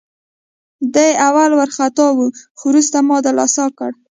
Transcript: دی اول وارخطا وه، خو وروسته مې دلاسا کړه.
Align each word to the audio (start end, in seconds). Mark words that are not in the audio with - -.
دی 0.93 1.11
اول 1.27 1.51
وارخطا 1.59 2.07
وه، 2.13 2.27
خو 2.57 2.63
وروسته 2.71 2.97
مې 3.07 3.17
دلاسا 3.27 3.65
کړه. 3.77 3.93